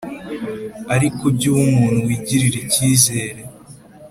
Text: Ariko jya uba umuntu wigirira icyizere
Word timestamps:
Ariko 0.95 1.23
jya 1.37 1.47
uba 1.51 1.61
umuntu 1.69 1.99
wigirira 2.07 2.57
icyizere 2.63 3.41